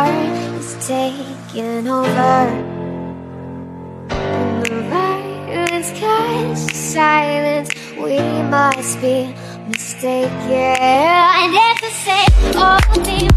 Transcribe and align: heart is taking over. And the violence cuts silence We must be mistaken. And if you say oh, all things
heart 0.00 0.60
is 0.60 0.86
taking 0.86 1.88
over. 1.88 2.36
And 4.10 4.64
the 4.64 4.82
violence 4.88 5.90
cuts 6.00 6.62
silence 6.78 7.70
We 7.96 8.18
must 8.54 9.00
be 9.00 9.34
mistaken. 9.68 10.76
And 11.40 11.52
if 11.68 11.82
you 11.82 11.90
say 12.06 12.24
oh, 12.56 12.78
all 12.88 13.04
things 13.04 13.29